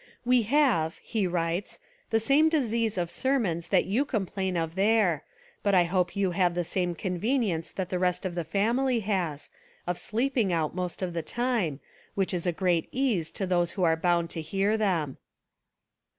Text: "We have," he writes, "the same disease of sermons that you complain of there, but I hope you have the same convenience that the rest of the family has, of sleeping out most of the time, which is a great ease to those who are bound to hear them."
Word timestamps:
"We 0.25 0.41
have," 0.49 0.97
he 1.03 1.27
writes, 1.27 1.77
"the 2.09 2.19
same 2.19 2.49
disease 2.49 2.97
of 2.97 3.11
sermons 3.11 3.67
that 3.67 3.85
you 3.85 4.03
complain 4.03 4.57
of 4.57 4.73
there, 4.73 5.23
but 5.61 5.75
I 5.75 5.83
hope 5.83 6.15
you 6.15 6.31
have 6.31 6.55
the 6.55 6.63
same 6.63 6.95
convenience 6.95 7.71
that 7.73 7.89
the 7.89 7.99
rest 7.99 8.25
of 8.25 8.33
the 8.33 8.43
family 8.43 9.01
has, 9.01 9.51
of 9.85 9.99
sleeping 9.99 10.51
out 10.51 10.73
most 10.73 11.03
of 11.03 11.13
the 11.13 11.21
time, 11.21 11.81
which 12.15 12.33
is 12.33 12.47
a 12.47 12.51
great 12.51 12.89
ease 12.91 13.29
to 13.33 13.45
those 13.45 13.73
who 13.73 13.83
are 13.83 13.95
bound 13.95 14.31
to 14.31 14.41
hear 14.41 14.75
them." 14.75 15.17